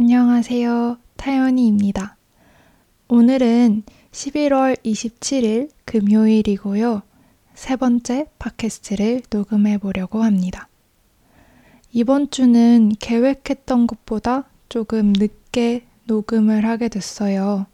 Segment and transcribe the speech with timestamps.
[0.00, 0.96] 안녕하세요.
[1.16, 2.16] 타연이입니다.
[3.08, 7.02] 오늘은 11월 27일 금요일이고요.
[7.54, 10.68] 세 번째 팟캐스트를 녹음해 보려고 합니다.
[11.90, 17.66] 이번 주는 계획했던 것보다 조금 늦게 녹음을 하게 됐어요.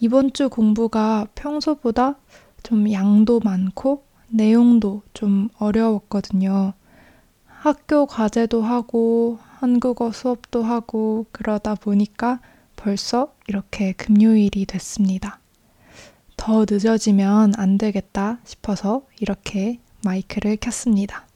[0.00, 2.16] 이번 주 공부가 평소보다
[2.62, 6.74] 좀 양도 많고 내용도 좀 어려웠거든요.
[7.46, 12.38] 학교 과제도 하고 한국어 수업도 하고 그러다 보니까
[12.76, 15.40] 벌써 이렇게 금요일이 됐습니다.
[16.36, 21.26] 더 늦어지면 안 되겠다 싶어서 이렇게 마이크를 켰습니다.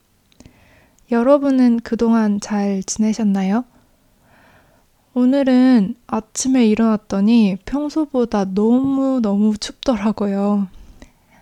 [1.10, 3.64] 여러분은 그동안 잘 지내셨나요?
[5.14, 10.68] 오늘은 아침에 일어났더니 평소보다 너무너무 춥더라고요.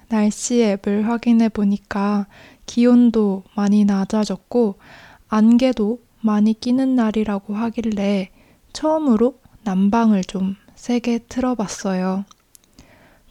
[0.08, 2.26] 날씨 앱을 확인해 보니까
[2.64, 4.76] 기온도 많이 낮아졌고
[5.28, 8.30] 안개도 많이 끼는 날이라고 하길래
[8.72, 12.24] 처음으로 난방을 좀 세게 틀어봤어요.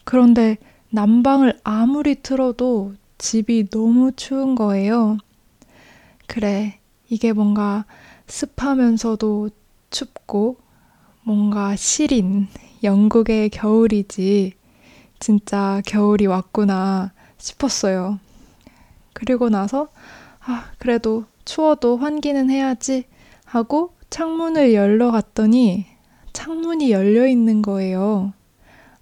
[0.03, 0.57] 그런데
[0.89, 5.17] 난방을 아무리 틀어도 집이 너무 추운 거예요.
[6.27, 7.85] 그래, 이게 뭔가
[8.27, 9.49] 습하면서도
[9.89, 10.57] 춥고
[11.23, 12.47] 뭔가 시린
[12.83, 14.53] 영국의 겨울이지
[15.19, 18.19] 진짜 겨울이 왔구나 싶었어요.
[19.13, 19.89] 그리고 나서
[20.39, 23.05] 아, 그래도 추워도 환기는 해야지
[23.43, 25.87] 하고 창문을 열러 갔더니
[26.31, 28.33] 창문이 열려 있는 거예요.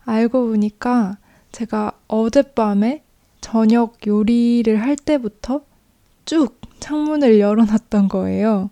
[0.05, 1.17] 알고 보니까
[1.51, 3.03] 제가 어젯밤에
[3.41, 5.59] 저녁 요리를 할 때부터
[6.23, 8.69] 쭉 창문을 열어놨던 거예요.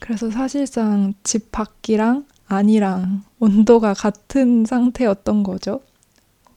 [0.00, 5.82] 그래서 사실상 집 밖이랑 안이랑 온도가 같은 상태였던 거죠.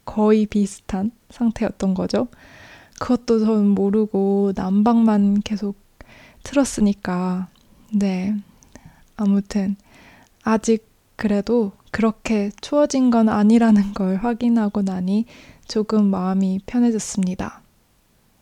[0.05, 2.29] 거의 비슷한 상태였던 거죠.
[2.99, 5.86] 그것도 저는 모르고 난방만 계속
[6.47, 7.49] 틀었으니까.
[7.93, 8.33] 네.
[9.17, 9.75] 아무튼,
[10.43, 15.25] 아직 그래도 그렇게 추워진 건 아니라는 걸 확인하고 나니
[15.67, 17.61] 조금 마음이 편해졌습니다.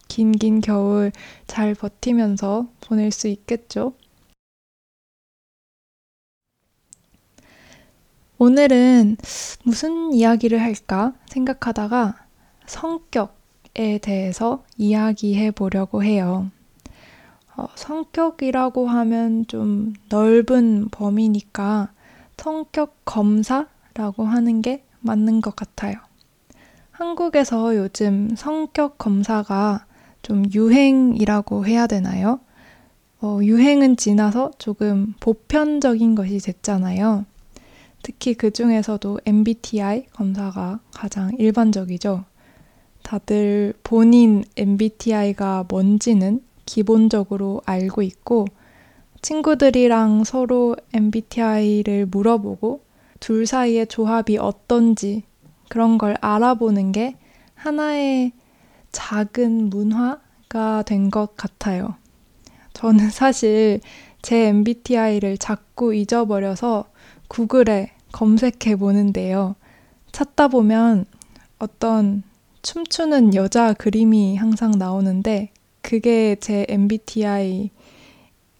[0.07, 1.11] 긴긴 겨울
[1.47, 3.94] 잘 버티면서 보낼 수 있겠죠?
[8.38, 9.17] 오늘은
[9.63, 12.27] 무슨 이야기를 할까 생각하다가
[12.67, 16.51] 성격에 대해서 이야기해 보려고 해요.
[17.57, 21.91] 어, 성격이라고 하면 좀 넓은 범위니까
[22.38, 25.95] 성격 검사라고 하는 게 맞는 것 같아요.
[26.91, 29.85] 한국에서 요즘 성격 검사가
[30.21, 32.39] 좀 유행이라고 해야 되나요?
[33.21, 37.25] 어, 유행은 지나서 조금 보편적인 것이 됐잖아요.
[38.03, 42.23] 특히 그 중에서도 MBTI 검사가 가장 일반적이죠.
[43.01, 48.45] 다들 본인 MBTI가 뭔지는 기본적으로 알고 있고
[49.21, 52.81] 친구들이랑 서로 MBTI를 물어보고
[53.19, 55.23] 둘 사이의 조합이 어떤지
[55.69, 57.15] 그런 걸 알아보는 게
[57.55, 58.33] 하나의
[58.91, 61.95] 작은 문화가 된 것 같아요.
[62.73, 63.79] 저는 사실
[64.21, 66.85] 제 MBTI를 자꾸 잊어버려서
[67.27, 69.55] 구글에 검색해 보는데요.
[70.11, 71.05] 찾다 보면
[71.57, 72.23] 어떤
[72.61, 75.51] 춤추는 여자 그림이 항상 나오는데
[75.85, 77.69] 그게 제 MBTI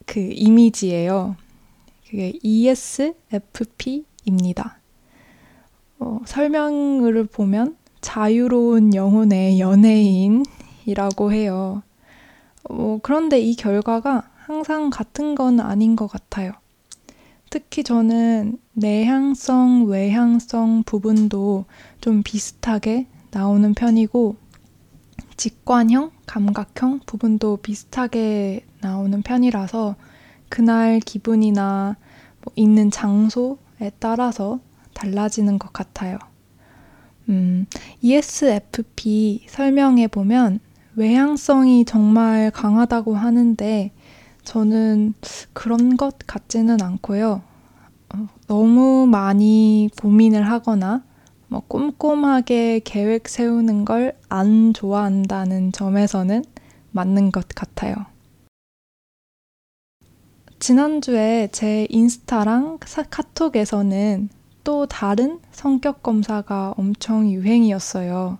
[0.06, 1.36] 그 이미지예요.
[2.08, 3.98] 그게 ESFP입니다.
[5.98, 11.82] 어, 설명을 보면 자유로운 영혼의 연예인이라고 해요.
[12.70, 16.52] 어, 그런데 이 결과가 항상 같은 건 아닌 것 같아요.
[17.50, 21.66] 특히 저는 내향성, 외향성 부분도
[22.02, 24.36] 좀 비슷하게 나오는 편이고,
[25.38, 29.96] 직관형, 감각형 부분도 비슷하게 나오는 편이라서
[30.50, 31.98] 그날 기분이나
[32.42, 34.60] 뭐 있는 장소에 따라서
[34.94, 36.18] 달라지는 것 같아요.
[37.30, 37.66] 음,
[38.02, 40.60] ESFP 설명해 보면
[40.96, 43.92] 외향성이 정말 강하다고 하는데
[44.44, 45.14] 저는
[45.54, 47.42] 그런 것 같지는 않고요.
[48.14, 51.04] 어, 너무 많이 고민을 하거나
[51.48, 56.44] 뭐 꼼꼼하게 계획 세우는 걸 안 좋아한다는 점에서는
[56.92, 57.96] 맞는 것 같아요.
[60.60, 64.30] 지난주에 제 인스타랑 카톡에서는
[64.64, 68.40] 또 다른 성격 검사가 엄청 유행이었어요.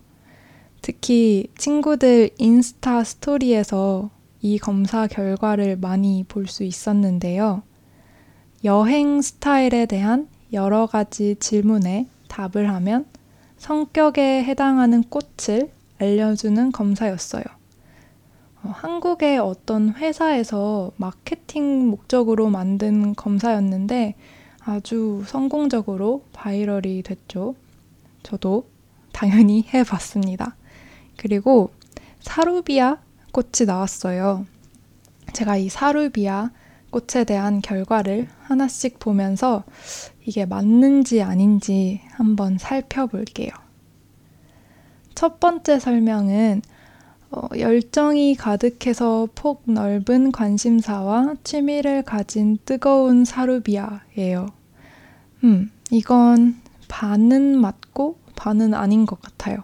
[0.82, 4.10] 특히 친구들 인스타 스토리에서
[4.40, 7.62] 이 검사 결과를 많이 볼 수 있었는데요.
[8.64, 13.06] 여행 스타일에 대한 여러 가지 질문에 답을 하면
[13.58, 17.44] 성격에 해당하는 꽃을 알려주는 검사였어요.
[18.62, 24.14] 어, 한국의 어떤 회사에서 마케팅 목적으로 만든 검사였는데
[24.60, 27.54] 아주 성공적으로 viral이 됐죠.
[28.22, 28.66] 저도
[29.12, 30.56] 당연히 해봤습니다.
[31.16, 31.70] 그리고
[32.20, 32.98] 사루비아
[33.32, 34.46] 꽃이 나왔어요.
[35.32, 36.50] 제가 이 사루비아
[36.90, 39.64] 꽃에 대한 결과를 하나씩 보면서
[40.24, 43.50] 이게 맞는지 아닌지 한번 살펴볼게요.
[45.14, 46.62] 첫 번째 설명은
[47.30, 54.46] 어, 열정이 가득해서 폭 넓은 관심사와 취미를 가진 뜨거운 사루비아예요.
[55.44, 56.56] 음, 이건
[56.88, 59.58] 반은 맞고 반은 아닌 것 같아요.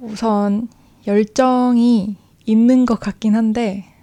[0.00, 0.68] 우선
[1.06, 2.16] 열정이
[2.46, 3.93] 있는 것 같긴 한데 뭐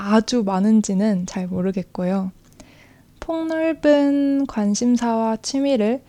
[0.00, 2.32] 아주 많은지는 잘 모르겠고요.
[3.20, 6.02] 폭넓은 관심사와 취미를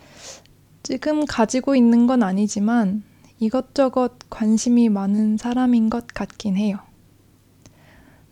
[0.81, 3.03] 지금 가지고 있는 건 아니지만
[3.37, 6.77] 이것저것 관심이 많은 사람인 것 같긴 해요.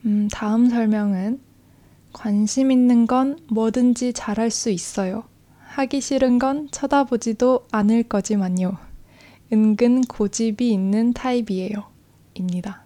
[0.05, 1.41] 음, 다음 설명은
[2.13, 5.25] 관심 있는 건 뭐든지 잘할 수 있어요.
[5.59, 8.77] 하기 싫은 건 쳐다보지도 않을 거지만요.
[9.51, 11.83] 은근 고집이 있는 타입이에요.
[12.33, 12.85] 입니다.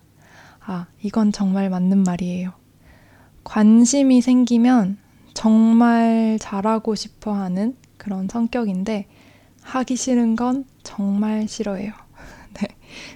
[0.66, 2.63] 아, 이건 정말 맞는 말이에요.
[3.44, 4.98] 관심이 생기면
[5.34, 9.08] 정말 잘하고 싶어 하는 그런 성격인데,
[9.62, 11.94] 하기 싫은 건 정말 싫어해요.
[12.60, 12.68] 네,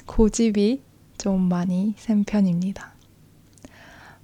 [0.05, 0.81] 고집이
[1.17, 2.93] 좀 많이 센 편입니다.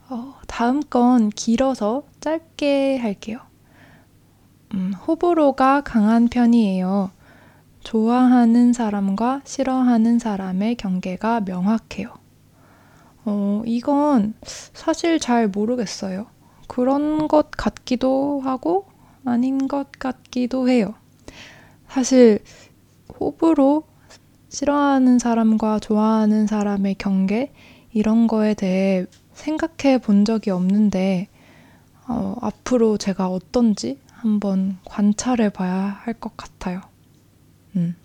[0.09, 3.39] 어, 다음 건 길어서 짧게 할게요.
[4.73, 7.11] 음, 호불호가 강한 편이에요.
[7.83, 12.22] 좋아하는 사람과 싫어하는 사람의 경계가 명확해요.
[13.25, 16.27] 어, 이건 사실 잘 모르겠어요.
[16.67, 18.85] 그런 것 같기도 하고
[19.25, 20.93] 아닌 것 같기도 해요.
[21.87, 22.39] 사실
[23.19, 23.83] 호불호
[24.49, 27.53] 싫어하는 사람과 좋아하는 사람의 경계
[27.91, 31.29] 이런 거에 대해 생각해 본 적이 없는데
[32.07, 36.81] 어, 앞으로 제가 어떤지 한번 관찰해 봐야 할 것 같아요.
[37.75, 37.95] 음.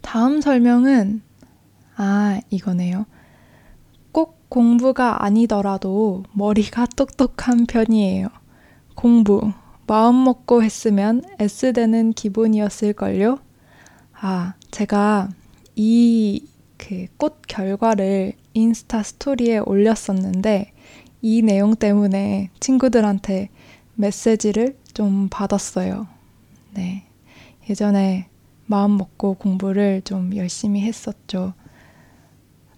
[0.00, 1.22] 다음 설명은
[1.96, 3.06] 아, 이거네요.
[4.52, 8.28] 꼭 공부가 아니더라도 머리가 똑똑한 편이에요.
[8.94, 9.50] 공부
[9.86, 13.38] 마음 먹고 했으면 S되는 기분이었을걸요?
[14.20, 15.30] 아, 제가
[15.76, 16.46] 이
[16.76, 20.72] 그 꽃 결과를 인스타 스토리에 올렸었는데
[21.22, 23.48] 이 내용 때문에 친구들한테
[23.94, 26.08] 메시지를 좀 받았어요.
[26.74, 27.04] 네.
[27.70, 28.28] 예전에
[28.66, 31.54] 마음 먹고 공부를 좀 열심히 했었죠.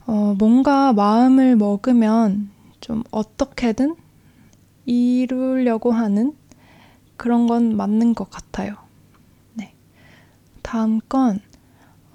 [0.06, 3.97] 어, 뭔가 마음을 먹으면 좀 어떻게든
[4.87, 6.35] 이루려고 하는
[7.17, 8.85] 그런 건 맞는 것 같아요.
[10.65, 11.41] 다음 건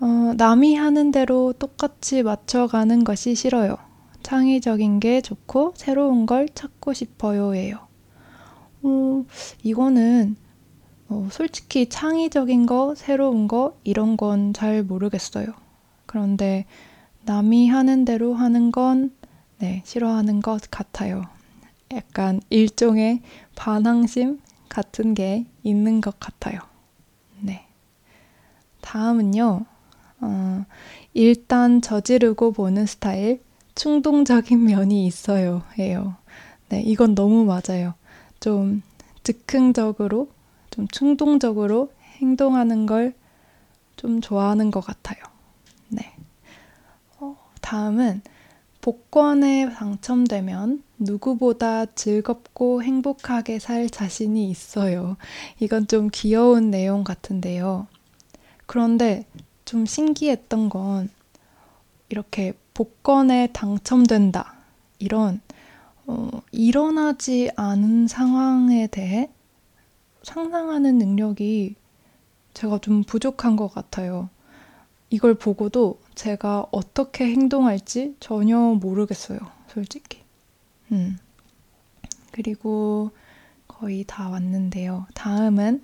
[0.01, 3.77] 어, 남이 하는 대로 똑같이 맞춰가는 것이 싫어요.
[4.23, 7.77] 창의적인 게 좋고 새로운 걸 찾고 싶어요예요.
[8.81, 9.25] 어,
[9.63, 10.35] 이거는
[11.09, 15.47] 어, 솔직히 창의적인 거, 새로운 거 이런 건 잘 모르겠어요.
[16.05, 16.65] 그런데
[17.29, 19.11] 남이 하는 대로 하는 건
[19.59, 21.21] 네, 싫어하는 것 같아요.
[21.91, 23.21] 약간 일종의
[23.55, 26.59] 반항심 같은 게 있는 것 같아요.
[27.39, 27.67] 네.
[28.81, 29.65] 다음은요.
[30.21, 30.65] 어,
[31.13, 33.43] 일단 저지르고 보는 스타일,
[33.75, 35.61] 충동적인 면이 있어요.
[35.77, 36.15] 해요.
[36.69, 37.93] 네, 이건 너무 맞아요.
[38.39, 38.81] 좀
[39.23, 40.31] 즉흥적으로,
[40.71, 43.13] 좀 충동적으로 행동하는 걸
[43.97, 45.17] 좀 좋아하는 것 같아요.
[47.69, 48.23] 다음은
[48.81, 55.17] 복권에 당첨되면 누구보다 즐겁고 행복하게 살 자신이 있어요.
[55.59, 57.85] 이건 좀 귀여운 내용 같은데요.
[58.65, 59.27] 그런데
[59.65, 61.09] 좀 신기했던 건
[62.09, 64.55] 이렇게 복권에 당첨된다.
[64.97, 65.39] 이런
[66.07, 69.29] 어, 일어나지 않은 상황에 대해
[70.23, 71.75] 상상하는 능력이
[72.55, 74.31] 제가 좀 부족한 것 같아요.
[75.09, 79.39] 이걸 보고도 제가 어떻게 행동할지 전혀 모르겠어요.
[79.67, 80.21] 솔직히.
[80.91, 81.17] 음.
[82.31, 83.11] 그리고
[83.67, 85.07] 거의 다 왔는데요.
[85.15, 85.81] 다음은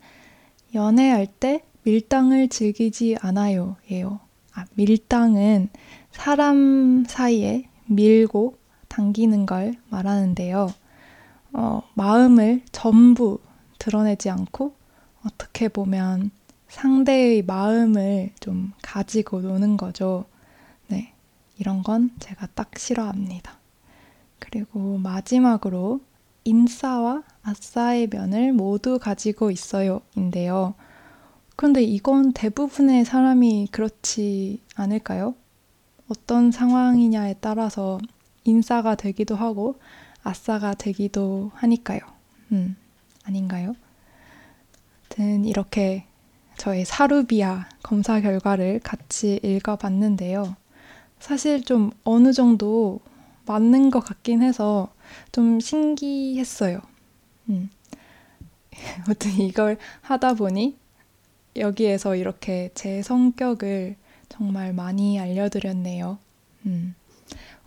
[0.73, 3.77] 연애할 때 밀당을 즐기지 않아요.
[3.91, 4.19] 예요.
[4.53, 5.69] 아, 밀당은
[6.11, 10.73] 사람 사이에 밀고 당기는 걸 말하는데요.
[11.53, 13.39] 어, 마음을 전부
[13.79, 14.73] 드러내지 않고
[15.25, 16.31] 어떻게 보면
[16.75, 20.25] 상대의 마음을 좀 가지고 노는 거죠.
[20.87, 21.13] 네.
[21.57, 23.57] 이런 건 제가 딱 싫어합니다.
[24.39, 26.01] 그리고 마지막으로
[26.43, 30.01] 인싸와 아싸의 면을 모두 가지고 있어요.
[30.17, 30.75] 인데요.
[31.55, 35.33] 그런데 이건 대부분의 사람이 그렇지 않을까요?
[36.09, 37.99] 어떤 상황이냐에 따라서
[38.43, 39.79] 인싸가 되기도 하고
[40.23, 42.01] 아싸가 되기도 하니까요.
[42.51, 42.75] 음,
[43.23, 43.75] 아닌가요?
[45.07, 46.05] 아무튼 이렇게
[46.57, 50.55] 저의 사루비아 검사 결과를 같이 읽어봤는데요.
[51.19, 52.99] 사실 좀 어느 정도
[53.45, 54.93] 맞는 것 같긴 해서
[55.31, 56.79] 좀 신기했어요.
[57.49, 57.69] 음.
[59.05, 60.77] 아무튼 이걸 하다 보니
[61.55, 63.95] 여기에서 이렇게 제 성격을
[64.29, 66.17] 정말 많이 알려드렸네요.
[66.65, 66.95] 음.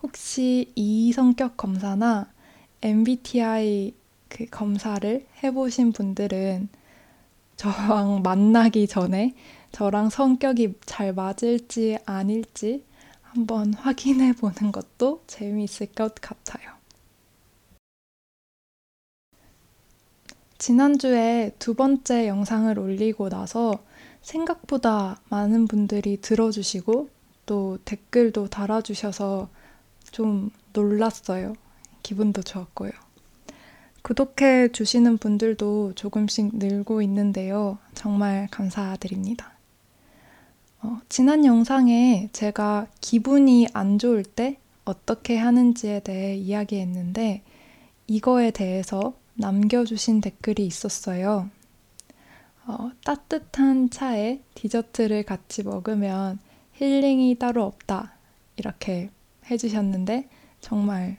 [0.02, 2.30] 혹시 이 성격 검사나
[2.82, 3.94] MBTI
[4.28, 6.68] 그 검사를 해보신 분들은
[7.58, 9.34] 저랑 만나기 전에
[9.72, 12.84] 저랑 성격이 잘 맞을지 아닐지
[13.20, 16.70] 한번 확인해 보는 것도 재미있을 것 같아요.
[20.58, 23.82] 지난주에 두 번째 영상을 올리고 나서
[24.22, 27.08] 생각보다 많은 분들이 들어주시고
[27.46, 29.48] 또 댓글도 달아주셔서
[30.12, 31.54] 좀 놀랐어요.
[32.04, 33.07] 기분도 좋았고요.
[34.02, 37.78] 구독해 주시는 분들도 조금씩 늘고 있는데요.
[37.94, 39.52] 정말 감사드립니다.
[40.80, 47.42] 어, 지난 영상에 제가 기분이 안 좋을 때 어떻게 하는지에 대해 이야기했는데
[48.06, 51.50] 이거에 대해서 남겨주신 댓글이 있었어요.
[52.66, 56.38] 어, 따뜻한 차에 디저트를 같이 먹으면
[56.74, 58.12] 힐링이 따로 없다.
[58.56, 59.10] 이렇게
[59.50, 60.28] 해주셨는데
[60.60, 61.16] 정말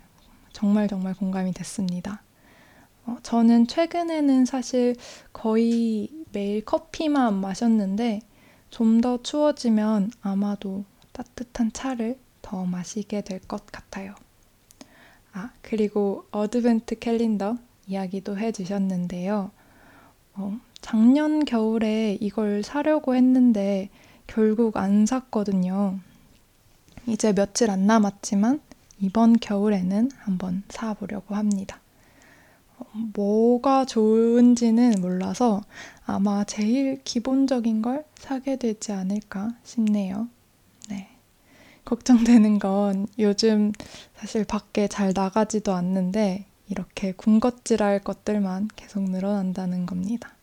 [0.53, 2.21] 정말 정말 공감이 됐습니다.
[3.09, 4.95] 어, 저는 최근에는 사실
[5.33, 8.21] 거의 매일 커피만 마셨는데
[8.69, 14.13] 좀 더 추워지면 아마도 따뜻한 차를 더 마시게 될 것 같아요.
[15.33, 19.51] 아, 그리고 Advent calendar 이야기도 해주셨는데요.
[20.35, 23.89] 어, 작년 겨울에 이걸 사려고 했는데
[24.27, 25.99] 결국 안 샀거든요.
[27.07, 28.61] 이제 며칠 안 남았지만
[28.99, 31.78] 이번 겨울에는 한번 사보려고 합니다.
[32.79, 35.61] 어, 뭐가 좋은지는 몰라서
[36.05, 40.27] 아마 제일 기본적인 걸 사게 되지 않을까 싶네요.
[40.89, 41.09] 네.
[41.85, 43.71] 걱정되는 건 요즘
[44.15, 50.35] 사실 밖에 잘 나가지도 않는데 이렇게 군것질할 것들만 계속 늘어난다는 겁니다.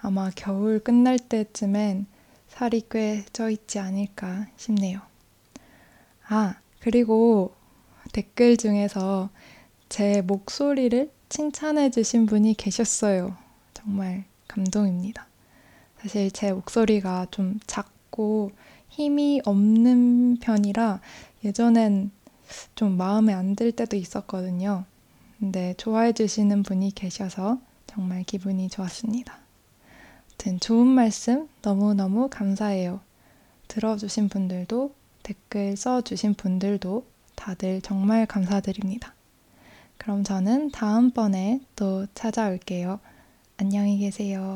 [0.00, 2.06] 아마 겨울 끝날 때쯤엔
[2.48, 5.00] 살이 꽤 쪄 있지 않을까 싶네요.
[6.28, 7.54] 아, 그리고
[8.12, 9.30] 댓글 중에서
[9.88, 13.36] 제 목소리를 칭찬해 주신 분이 계셨어요.
[13.74, 15.26] 정말 감동입니다.
[16.00, 18.52] 사실 제 목소리가 좀 작고
[18.88, 21.00] 힘이 없는 편이라
[21.44, 22.10] 예전엔
[22.74, 24.84] 좀 마음에 안 들 때도 있었거든요.
[25.38, 29.38] 근데 좋아해 주시는 분이 계셔서 정말 기분이 좋았습니다.
[30.28, 33.00] 아무튼 좋은 말씀 너무너무 감사해요.
[33.68, 37.04] 들어주신 분들도 댓글 써주신 분들도
[37.34, 39.14] 다들 정말 감사드립니다.
[39.98, 43.00] 그럼 저는 다음번에 또 찾아올게요.
[43.58, 44.54] 안녕히 계세요.